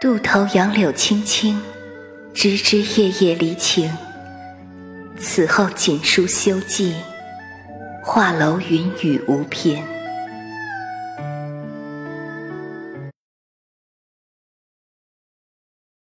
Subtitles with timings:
[0.00, 1.60] 渡头杨柳青青
[2.32, 3.94] 枝枝叶叶离情。
[5.18, 6.94] 此后锦书休寄
[8.02, 9.84] 画楼云雨无凭